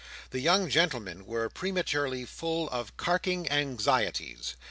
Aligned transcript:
The 0.31 0.39
young 0.39 0.67
gentlemen 0.67 1.27
were 1.27 1.47
prematurely 1.47 2.25
full 2.25 2.67
of 2.71 2.97
carking 2.97 3.47
anxieties. 3.51 4.55